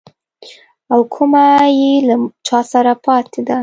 او 0.93 0.99
کومه 1.13 1.45
يې 1.79 1.91
له 2.07 2.15
چا 2.47 2.59
سره 2.71 2.91
پاته 3.05 3.41
ده. 3.47 3.57